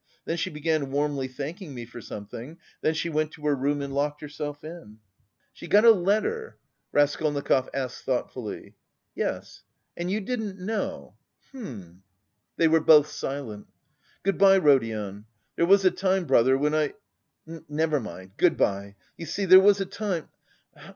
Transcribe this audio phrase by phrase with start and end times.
[0.25, 3.93] then she began warmly thanking me for something; then she went to her room and
[3.93, 4.97] locked herself in."
[5.53, 6.57] "She got a letter?"
[6.91, 8.73] Raskolnikov asked thoughtfully.
[9.13, 9.61] "Yes,
[9.95, 11.17] and you didn't know?
[11.51, 12.01] hm..."
[12.57, 13.67] They were both silent.
[14.23, 15.25] "Good bye, Rodion.
[15.55, 16.95] There was a time, brother, when I....
[17.69, 18.95] Never mind, good bye.
[19.17, 20.29] You see, there was a time....